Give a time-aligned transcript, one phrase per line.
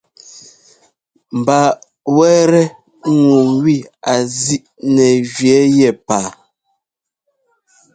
[1.37, 1.59] Mba
[2.15, 2.65] wɛ́tɛ́
[3.21, 3.29] ŋu
[3.61, 3.75] wi
[4.11, 6.29] a zíʼnɛ́ jʉ́ɛ́ yɛ paa.